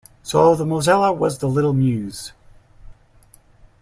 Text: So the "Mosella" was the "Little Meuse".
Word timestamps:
So 0.23 0.55
the 0.55 0.65
"Mosella" 0.65 1.15
was 1.15 1.37
the 1.37 1.47
"Little 1.47 1.73
Meuse". 1.73 2.33